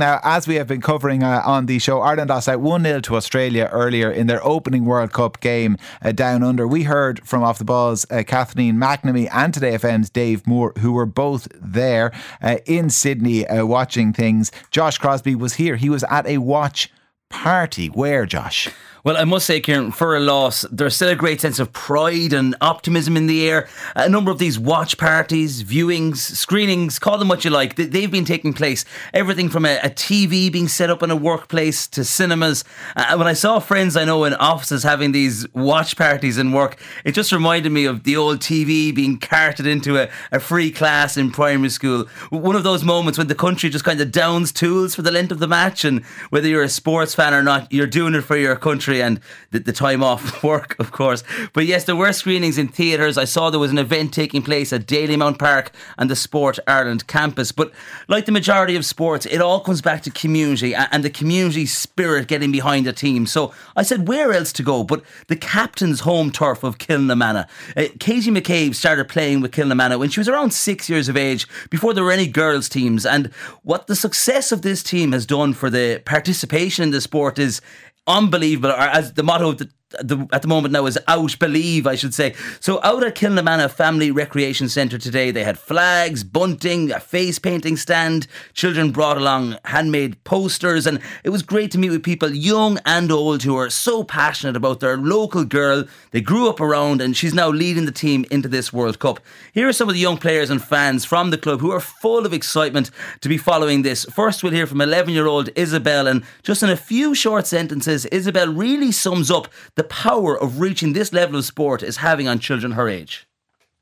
[0.00, 3.00] Now, as we have been covering uh, on the show, Ireland lost out 1 0
[3.00, 6.66] to Australia earlier in their opening World Cup game uh, down under.
[6.66, 10.92] We heard from Off the Balls uh, Kathleen McNamee and Today FM's Dave Moore, who
[10.92, 14.50] were both there uh, in Sydney uh, watching things.
[14.70, 15.76] Josh Crosbie was here.
[15.76, 16.90] He was at a watch
[17.28, 17.88] party.
[17.88, 18.70] Where, Josh?
[19.02, 22.34] Well, I must say, Kieran, for a loss, there's still a great sense of pride
[22.34, 23.66] and optimism in the air.
[23.96, 28.26] A number of these watch parties, viewings, screenings, call them what you like, they've been
[28.26, 28.84] taking place.
[29.14, 32.62] Everything from a, a TV being set up in a workplace to cinemas.
[32.94, 36.78] Uh, when I saw friends I know in offices having these watch parties in work,
[37.02, 41.16] it just reminded me of the old TV being carted into a, a free class
[41.16, 42.04] in primary school.
[42.28, 45.32] One of those moments when the country just kind of downs tools for the length
[45.32, 48.36] of the match, and whether you're a sports fan or not, you're doing it for
[48.36, 51.22] your country and the, the time off work, of course.
[51.52, 53.16] But yes, there were screenings in theatres.
[53.16, 57.06] I saw there was an event taking place at Dalymount Park and the Sport Ireland
[57.06, 57.52] campus.
[57.52, 57.72] But
[58.08, 62.28] like the majority of sports, it all comes back to community and the community spirit
[62.28, 63.26] getting behind a team.
[63.26, 64.84] So I said, where else to go?
[64.84, 67.48] But the captain's home turf of Kilnamanagh.
[67.76, 71.46] Uh, Katie McCabe started playing with Kilnamanagh when she was around six years of age,
[71.68, 73.04] before there were any girls' teams.
[73.04, 73.26] And
[73.62, 77.60] what the success of this team has done for the participation in the sport is
[78.06, 79.70] unbelievable, or as the motto of the
[80.00, 82.34] the, at the moment now is out believe I should say.
[82.60, 87.76] So out at Kilnamanagh Family Recreation Centre today they had flags bunting a face painting
[87.76, 92.78] stand children brought along handmade posters and it was great to meet with people young
[92.84, 97.16] and old who are so passionate about their local girl they grew up around and
[97.16, 99.20] she's now leading the team into this World Cup.
[99.52, 102.24] Here are some of the young players and fans from the club who are full
[102.24, 104.04] of excitement to be following this.
[104.04, 108.06] First we'll hear from 11 year old Isabel and just in a few short sentences
[108.06, 112.38] Isabel really sums up the power of reaching this level of sport is having on
[112.38, 113.26] children her age?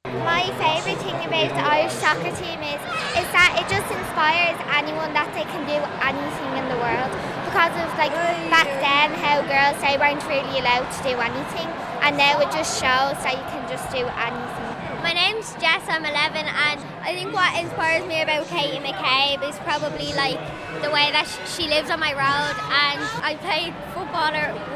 [0.04, 2.80] My favourite thing about the Irish soccer team is
[3.18, 7.10] is that it just inspires anyone that they can do anything in the world.
[7.44, 8.12] Because of like
[8.48, 11.68] back then how girls they weren't really allowed to do anything
[12.02, 14.68] and now it just shows that you can just do anything.
[15.02, 19.56] My name's Jess, I'm 11, and I think what inspires me about Katie McCabe is
[19.60, 20.38] probably like
[20.82, 24.30] the way that she lives on my road, and I played football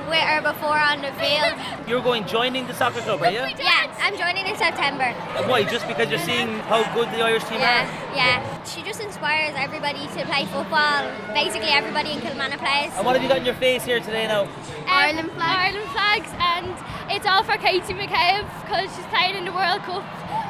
[0.08, 1.54] with her before on the field.
[1.86, 3.44] You're going joining the soccer club, are you?
[3.60, 5.12] Yeah, I'm joining in September.
[5.46, 5.64] Why?
[5.64, 8.16] Just because you're seeing how good the Irish team yeah, are?
[8.16, 11.06] Yeah, she just inspires everybody to play football.
[11.34, 12.92] Basically, everybody in Kilmanagh plays.
[12.96, 14.42] And what have you got in your face here today now?
[14.42, 14.48] Um,
[14.88, 15.76] Ireland flags.
[15.76, 20.04] Ireland flags, and it's all for Katie McCabe because she's playing in the World Cup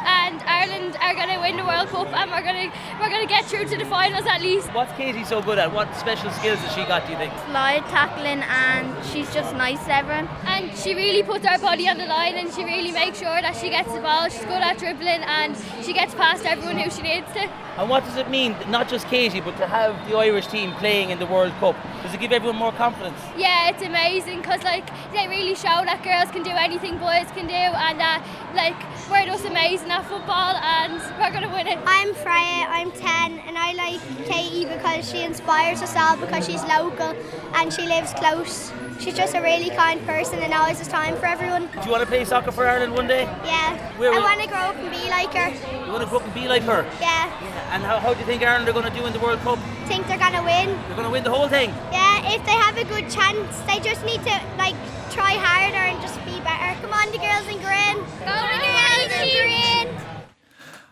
[0.04, 3.26] and Ireland are going to win the World Cup and we're going to we're going
[3.26, 4.68] to get through to the finals at least.
[4.72, 5.72] What's Katie so good at?
[5.72, 7.06] What special skills has she got?
[7.06, 7.32] Do you think?
[7.46, 10.28] Slide tackling and she's just nice to everyone.
[10.46, 13.56] And she really puts her body on the line and she really makes sure that
[13.56, 14.28] she gets the ball.
[14.28, 17.48] She's good at dribbling and she gets past everyone who she needs to.
[17.78, 21.08] And what does it mean, not just Katie, but to have the Irish team playing
[21.08, 21.74] in the World Cup?
[22.02, 23.18] Does it give everyone more confidence?
[23.36, 27.46] Yeah, it's amazing because like they really show that girls can do anything boys can
[27.46, 28.22] do, and that
[28.54, 28.76] like
[29.10, 31.78] we're just amazing at football, and we're gonna win it.
[31.86, 32.66] I'm Freya.
[32.68, 37.14] I'm 10, and I like Katie because she inspires us all because she's local
[37.54, 38.70] and she lives close.
[38.98, 41.66] She's just a really kind person and always has time for everyone.
[41.66, 43.24] Do you want to play soccer for Ireland one day?
[43.44, 43.76] Yeah.
[43.98, 45.50] Where I want to grow up and be like her.
[45.86, 46.82] You want to grow up and be like her?
[47.00, 47.26] Yeah.
[47.26, 47.74] yeah.
[47.74, 49.58] And how, how do you think Ireland are going to do in the World Cup?
[49.58, 50.68] I Think they're going to win.
[50.86, 51.70] They're going to win the whole thing?
[51.90, 53.60] Yeah, if they have a good chance.
[53.66, 54.76] They just need to like
[55.10, 56.78] try harder and just be better.
[56.80, 57.96] Come on, the girls in green.
[58.24, 59.91] Go the girls in green.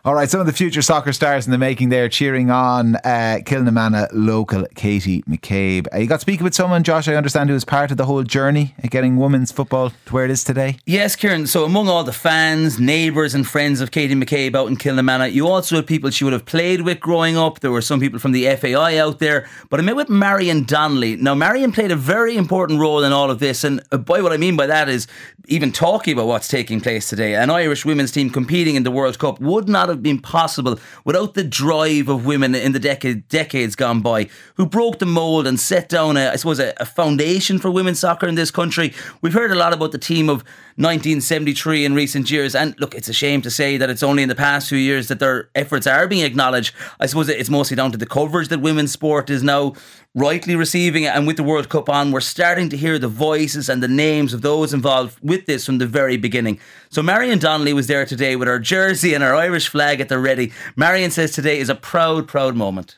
[0.03, 3.37] All right, some of the future soccer stars in the making there cheering on uh,
[3.45, 5.85] Kilnamanagh local Katie McCabe.
[5.93, 8.23] Uh, you got speaking with someone, Josh, I understand, who was part of the whole
[8.23, 10.79] journey of getting women's football to where it is today.
[10.87, 11.45] Yes, Kieran.
[11.45, 15.47] So, among all the fans, neighbours, and friends of Katie McCabe out in Kilnamanagh, you
[15.47, 17.59] also had people she would have played with growing up.
[17.59, 19.47] There were some people from the FAI out there.
[19.69, 21.17] But I met with Marion Donnelly.
[21.17, 23.63] Now, Marion played a very important role in all of this.
[23.63, 25.05] And uh, boy, what I mean by that is
[25.47, 27.35] even talking about what's taking place today.
[27.35, 31.33] An Irish women's team competing in the World Cup would not have been possible without
[31.33, 35.59] the drive of women in the decade, decades gone by who broke the mould and
[35.59, 38.93] set down, a, I suppose, a, a foundation for women's soccer in this country.
[39.21, 40.43] We've heard a lot about the team of
[40.77, 42.55] 1973 in recent years.
[42.55, 45.09] And look, it's a shame to say that it's only in the past few years
[45.09, 46.73] that their efforts are being acknowledged.
[46.99, 49.73] I suppose it's mostly down to the coverage that women's sport is now
[50.15, 51.05] rightly receiving.
[51.05, 54.33] And with the World Cup on, we're starting to hear the voices and the names
[54.33, 56.59] of those involved with this from the very beginning.
[56.89, 60.19] So Marion Donnelly was there today with her jersey and her Irish flag at the
[60.19, 60.51] ready.
[60.75, 62.97] Marion says today is a proud, proud moment.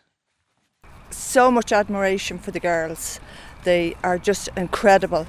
[1.12, 3.20] So much admiration for the girls.
[3.66, 5.28] They are just incredible.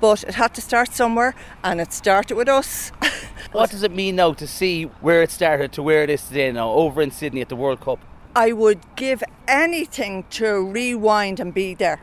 [0.00, 1.34] But it had to start somewhere,
[1.64, 2.92] and it started with us.
[3.50, 6.52] what does it mean now to see where it started to where it is today
[6.52, 7.98] now, over in Sydney at the World Cup?
[8.36, 11.98] I would give anything to rewind and be there.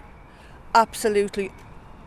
[0.76, 1.52] Absolutely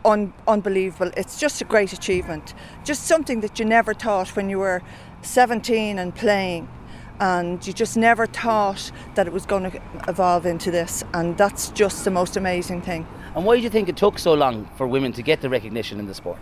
[0.05, 1.11] un- unbelievable.
[1.17, 2.53] It's just a great achievement.
[2.83, 4.81] Just something that you never thought when you were
[5.21, 6.69] 17 and playing.
[7.19, 11.03] And you just never thought that it was going to evolve into this.
[11.13, 13.07] And that's just the most amazing thing.
[13.35, 15.99] And why do you think it took so long for women to get the recognition
[15.99, 16.39] in the sport?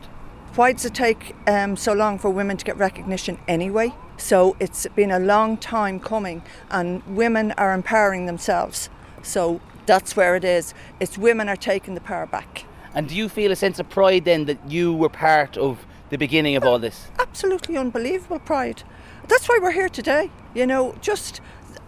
[0.56, 3.94] Why does it take um, so long for women to get recognition anyway?
[4.18, 6.42] So it's been a long time coming,
[6.72, 8.90] and women are empowering themselves.
[9.22, 10.74] So that's where it is.
[11.00, 12.64] It's women are taking the power back.
[12.96, 16.18] And do you feel a sense of pride then that you were part of the
[16.18, 17.10] beginning of all this?
[17.20, 18.84] Absolutely unbelievable pride.
[19.28, 20.32] That's why we're here today.
[20.54, 21.42] You know, just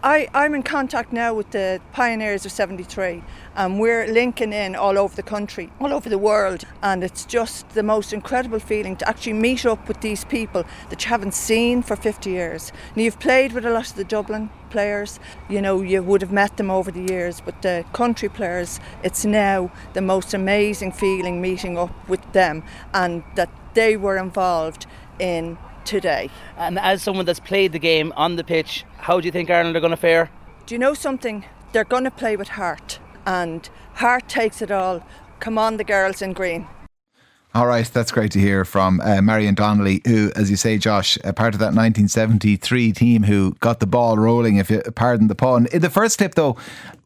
[0.04, 3.24] I, I'm in contact now with the pioneers of 73
[3.56, 6.66] and we're linking in all over the country, all over the world.
[6.84, 11.04] And it's just the most incredible feeling to actually meet up with these people that
[11.04, 12.72] you haven't seen for 50 years.
[12.96, 16.32] Now, you've played with a lot of the Dublin players, you know, you would have
[16.32, 21.42] met them over the years, but the country players, it's now the most amazing feeling
[21.42, 24.86] meeting up with them and that they were involved
[25.18, 26.30] in today.
[26.58, 29.76] And as someone that's played the game on the pitch, how do you think Ireland
[29.76, 30.30] are going to fare?
[30.68, 31.46] Do you know something?
[31.72, 35.04] They're going to play with heart, and heart takes it all.
[35.40, 36.68] Come on, the girls in green.
[37.58, 41.18] All right, that's great to hear from uh, Marion Donnelly, who, as you say, Josh,
[41.24, 45.34] a part of that 1973 team who got the ball rolling, if you pardon the
[45.34, 45.66] pun.
[45.72, 46.56] In the first clip, though,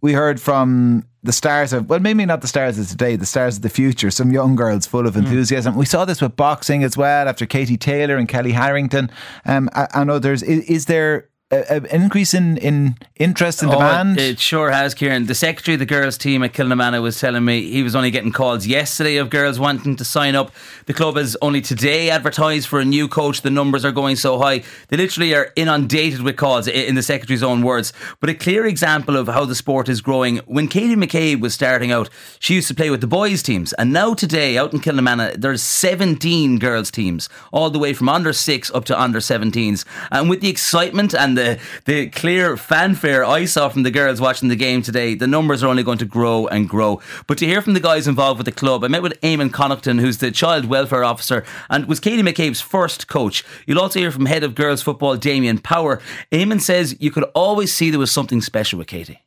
[0.02, 3.56] we heard from the stars of, well, maybe not the stars of today, the stars
[3.56, 5.74] of the future, some young girls full of enthusiasm.
[5.74, 5.78] Mm.
[5.78, 9.10] We saw this with boxing as well after Katie Taylor and Kellie Harrington
[9.46, 10.44] um, and others.
[10.44, 14.20] Is, is there an increase in, in interest and oh, demand?
[14.20, 15.26] It sure has, Kieran.
[15.26, 18.32] The secretary of the girls' team at Kilnamanagh was telling me he was only getting
[18.32, 20.52] calls yesterday of girls wanting to sign up.
[20.86, 23.42] The club has only today advertised for a new coach.
[23.42, 24.64] The numbers are going so high.
[24.88, 27.92] They literally are inundated with calls, in the secretary's own words.
[28.20, 30.38] But a clear example of how the sport is growing.
[30.46, 32.10] When Katie McCabe was starting out,
[32.40, 33.74] she used to play with the boys' teams.
[33.74, 38.32] And now today, out in Kilnamanagh, there's 17 girls' teams, all the way from under
[38.32, 39.86] 6 up to under 17s.
[40.12, 44.22] And with the excitement and the the the clear fanfare I saw from the girls
[44.22, 47.02] watching the game today, the numbers are only going to grow and grow.
[47.28, 50.00] But to hear from the guys involved with the club, I met with Eamon Connaughton,
[50.00, 53.44] who's the child welfare officer and was Katie McCabe's first coach.
[53.66, 56.02] You'll also hear from head of girls football Damien Power.
[56.32, 59.22] Eamon says you could always see there was something special with Katie.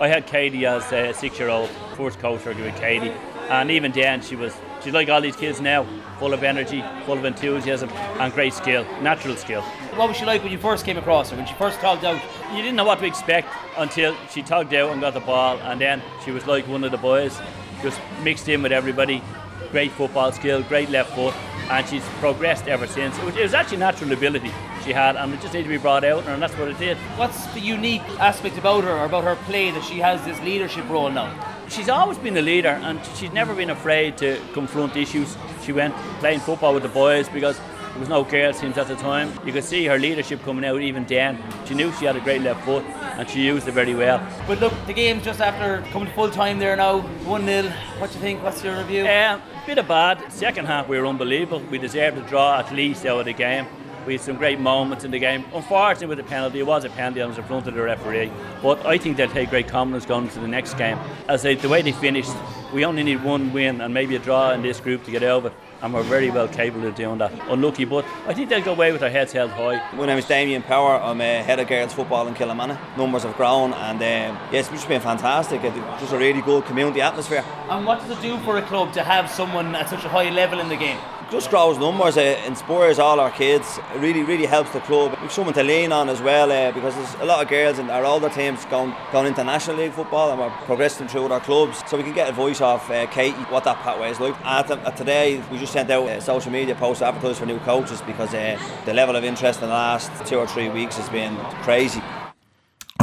[0.00, 3.12] I had Katie as a six-year-old, first coach working with Katie,
[3.50, 5.86] and even then she was she's like all these kids now,
[6.18, 9.62] full of energy, full of enthusiasm, and great skill, natural skill.
[9.94, 12.20] What was she like when you first came across her, when she first tugged out?
[12.52, 15.80] You didn't know what to expect until she tugged out and got the ball, and
[15.80, 17.40] then she was like one of the boys,
[17.82, 19.22] just mixed in with everybody.
[19.70, 21.34] Great football skill, great left foot,
[21.70, 23.16] and she's progressed ever since.
[23.18, 24.50] It was, it was actually natural ability
[24.84, 26.96] she had, and it just needed to be brought out, and that's what it did.
[27.16, 30.88] What's the unique aspect about her, or about her play, that she has this leadership
[30.88, 31.30] role now?
[31.70, 35.36] She's always been a leader, and she's never been afraid to confront issues.
[35.62, 38.96] She went playing football with the boys because there was no girls teams at the
[38.96, 39.32] time.
[39.46, 41.38] You could see her leadership coming out even then.
[41.66, 44.20] She knew she had a great left foot and she used it very well.
[44.48, 47.68] But look, the game's just after coming to full time there now, 1 0.
[47.98, 48.42] What do you think?
[48.42, 49.04] What's your review?
[49.04, 50.32] Yeah, uh, bit of bad.
[50.32, 51.62] Second half we were unbelievable.
[51.70, 53.66] We deserved a draw at least out of the game.
[54.06, 55.44] We had some great moments in the game.
[55.52, 57.22] Unfortunately, with the penalty, it was a penalty.
[57.22, 58.32] I was in front of the referee.
[58.62, 60.98] But I think they'll take great confidence going into the next game.
[61.28, 62.32] As they, the way they finished,
[62.72, 65.52] we only need one win and maybe a draw in this group to get over
[65.82, 67.32] and we're very well capable of doing that.
[67.48, 69.82] Unlucky, but I think they'll go away with their heads held high.
[69.94, 71.00] My name is Damien Power.
[71.00, 72.96] I'm a head of girls football in Kilnamanagh.
[72.96, 75.62] Numbers have grown, and um, yes, it's been fantastic.
[75.64, 77.44] It's just a really good community atmosphere.
[77.68, 80.30] And what does it do for a club to have someone at such a high
[80.30, 80.98] level in the game?
[81.30, 83.78] Just grows numbers, it inspires all our kids.
[83.94, 85.16] It really, really helps the club.
[85.22, 87.88] We've someone to lean on as well uh, because there's a lot of girls in
[87.88, 91.82] our older teams going, going into National League football and we're progressing through our clubs.
[91.88, 94.34] So we can get a voice off uh, Katie, what that pathway is like.
[94.44, 98.02] At, at today, we just sent out a social media post advertising for new coaches
[98.02, 101.36] because uh, the level of interest in the last two or three weeks has been
[101.62, 102.02] crazy.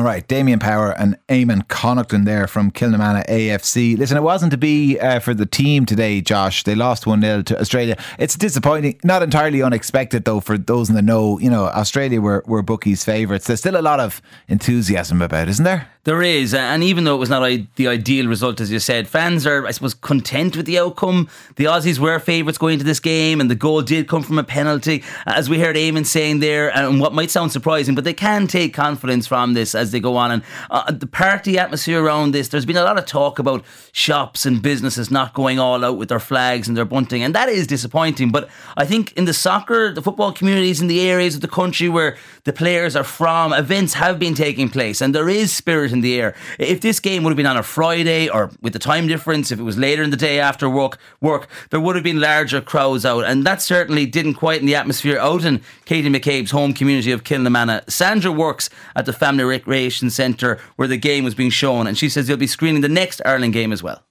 [0.08, 3.98] Right, Damien Power and Eamon Connaughton there from Kilnamanagh AFC.
[3.98, 6.64] Listen, it wasn't to be uh, for the team today, Josh.
[6.64, 7.98] They lost 1 0 to Australia.
[8.18, 11.40] It's disappointing, not entirely unexpected, though, for those in the know.
[11.40, 13.48] You know, Australia were, were bookies' favourites.
[13.48, 15.90] There's still a lot of enthusiasm about, isn't there?
[16.08, 17.46] There is, and even though it was not
[17.76, 21.28] the ideal result, as you said, fans are, I suppose, content with the outcome.
[21.58, 24.44] The Aussies were favourites going into this game, and the goal did come from a
[24.46, 28.48] penalty, as we heard Eamon saying there, and what might sound surprising, but they can
[28.48, 30.32] take confidence from this as they go on.
[30.32, 34.46] And uh, the party atmosphere around this, there's been a lot of talk about shops
[34.46, 37.68] and businesses not going all out with their flags and their bunting, and that is
[37.68, 38.32] disappointing.
[38.32, 41.90] But I think in the soccer, the football communities in the areas of the country
[41.90, 46.02] where the players are from, events have been taking place, and there is spirit in
[46.02, 46.36] the air.
[46.60, 49.60] If this game would have been on a Friday or with the time difference, if
[49.60, 53.06] it was later in the day after work, work there would have been larger crowds
[53.06, 57.12] out, and that certainly didn't quite in the atmosphere out in Katie McCabe's home community
[57.12, 57.90] of Kilnamanagh.
[57.90, 59.44] Sandra works at the Family
[59.78, 62.90] Recreation Centre where the game was being shown, and she says they'll be screening the
[62.90, 64.02] next Ireland game as well.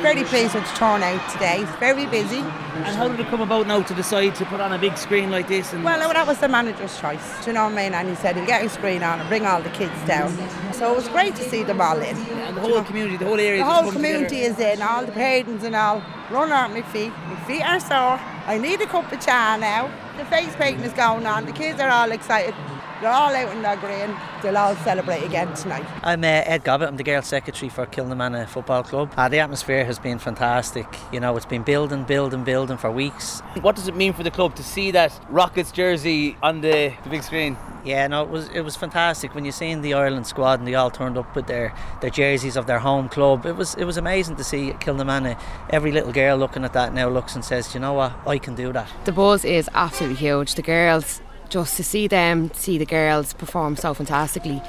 [0.00, 1.64] Very pleased with the turnout today.
[1.78, 2.38] Very busy.
[2.38, 5.30] And how did it come about now to decide to put on a big screen
[5.30, 5.74] like this?
[5.74, 7.44] And Well, that was the manager's choice.
[7.44, 7.92] Do you know what I mean?
[7.92, 10.30] And he said he'll get a screen on and bring all the kids down.
[10.72, 12.16] So it was great to see them all in.
[12.16, 13.62] and the whole community, the whole area.
[13.62, 14.64] The whole community together.
[14.64, 16.02] is in, all the parents and all.
[16.30, 17.12] Run out my feet.
[17.26, 18.18] My feet are sore.
[18.46, 19.90] I need a cup of cha now.
[20.16, 21.44] The face painting is going on.
[21.44, 22.54] The kids are all excited.
[23.00, 24.14] They're all out in their green.
[24.42, 25.86] They'll all celebrate again tonight.
[26.02, 26.88] I'm uh, Ed Gobbett.
[26.88, 29.14] I'm the girls' secretary for Kilnamanagh Football Club.
[29.16, 30.86] Uh, the atmosphere has been fantastic.
[31.10, 33.40] You know, it's been building, building, building for weeks.
[33.62, 37.08] What does it mean for the club to see that Rockets jersey on the, the
[37.08, 37.56] big screen?
[37.86, 40.74] Yeah, no, it was it was fantastic when you seen the Ireland squad and they
[40.74, 43.46] all turned up with their, their jerseys of their home club.
[43.46, 45.40] It was it was amazing to see Kilnamanagh.
[45.70, 48.12] Every little girl looking at that now looks and says, "Do you know what?
[48.26, 50.56] I can do that." The buzz is absolutely huge.
[50.56, 54.62] The girls, just to see them, see the girls perform so fantastically,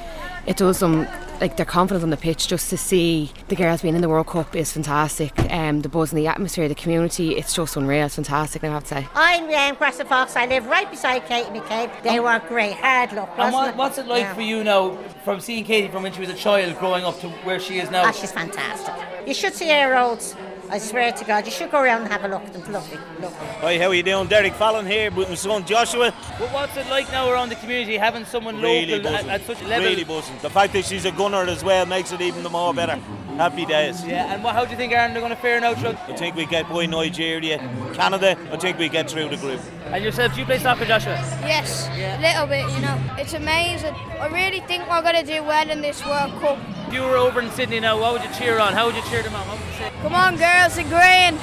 [0.46, 1.08] it does them
[1.40, 2.48] like their confidence on the pitch.
[2.48, 5.32] Just to see the girls being in the World Cup is fantastic.
[5.52, 8.08] Um, the buzz and the atmosphere, the community, it's just unreal.
[8.08, 8.64] It's fantastic.
[8.64, 9.08] I have to say.
[9.14, 10.36] I'm um, Grassa Fox.
[10.36, 12.04] I live right beside Katie McCabe.
[12.04, 12.74] They were great.
[12.74, 13.30] Hard luck.
[13.38, 13.76] And what, it?
[13.76, 14.34] what's it like Yeah.
[14.34, 17.30] for you now, from seeing Katie from when she was a child growing up to
[17.30, 18.04] where she is now?
[18.06, 18.94] Ah, she's fantastic.
[19.28, 20.36] You should see her roads.
[20.72, 22.72] I swear to God, you should go around and have a look at them.
[22.72, 23.48] Lovely, lovely.
[23.60, 24.28] Hi, how are you doing?
[24.30, 26.14] Derek Fallon here with my son Joshua.
[26.40, 29.30] Well, what's it like now around the community having someone Really local at, buzzing.
[29.32, 29.90] at such a level?
[29.90, 30.38] Really buzzing.
[30.42, 32.96] The fact that she's a gunner as well makes it even the more better.
[33.36, 34.06] Happy days.
[34.06, 35.74] Yeah, and what, how do you think Ireland are going to fare now?
[35.74, 35.98] Throughout?
[36.10, 37.58] I think we get by Nigeria,
[37.94, 38.38] Canada.
[38.54, 39.60] I think we get through the group.
[39.88, 41.16] And yourself, do you play soccer, Joshua?
[41.42, 42.98] Yes, a little bit, you know.
[43.18, 43.94] It's amazing.
[44.22, 46.58] I really think we're going to do well in this World Cup.
[46.92, 48.74] If you were over in Sydney now, what would you cheer on?
[48.74, 49.48] How would you cheer them on?
[49.48, 49.90] What would you say?
[50.02, 51.40] Come on, girls in green.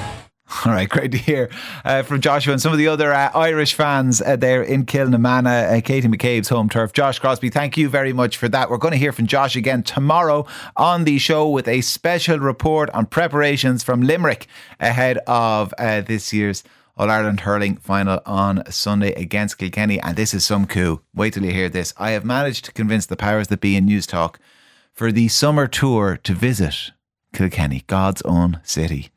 [0.63, 1.49] All right, great to hear
[1.83, 5.79] uh, from Joshua and some of the other uh, Irish fans uh, there in Kilnamanagh,
[5.79, 6.93] uh, Katie McCabe's home turf.
[6.93, 8.69] Josh Crosbie, thank you very much for that.
[8.69, 10.45] We're going to hear from Josh again tomorrow
[10.77, 14.45] on the show with a special report on preparations from Limerick
[14.79, 16.63] ahead of uh, this year's
[16.95, 19.99] All Ireland hurling final on Sunday against Kilkenny.
[19.99, 21.01] And this is some coup.
[21.15, 21.91] Wait till you hear this.
[21.97, 24.35] I have managed to convince the powers that be in Newstalk
[24.99, 26.91] for the summer tour to visit
[27.31, 29.11] Kilkenny, God's own city.